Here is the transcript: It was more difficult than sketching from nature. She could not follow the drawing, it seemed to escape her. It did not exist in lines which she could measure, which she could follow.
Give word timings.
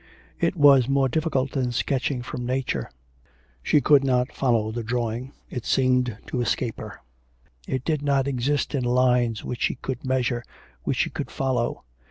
It 0.39 0.55
was 0.55 0.89
more 0.89 1.07
difficult 1.07 1.51
than 1.51 1.71
sketching 1.71 2.23
from 2.23 2.43
nature. 2.43 2.89
She 3.61 3.81
could 3.81 4.03
not 4.03 4.31
follow 4.31 4.71
the 4.71 4.81
drawing, 4.81 5.31
it 5.51 5.63
seemed 5.63 6.17
to 6.25 6.41
escape 6.41 6.79
her. 6.79 7.01
It 7.67 7.85
did 7.85 8.01
not 8.01 8.27
exist 8.27 8.73
in 8.73 8.83
lines 8.83 9.43
which 9.45 9.61
she 9.61 9.75
could 9.75 10.03
measure, 10.03 10.43
which 10.85 10.97
she 10.97 11.11
could 11.11 11.29
follow. 11.29 11.83